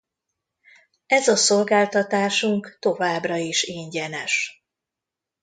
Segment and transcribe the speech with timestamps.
[1.07, 4.65] Ez a szolgáltatásunk továbbra is ingyenes.